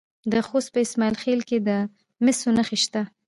[0.31, 1.69] د خوست په اسماعیل خیل کې د
[2.23, 3.01] مسو نښې شته.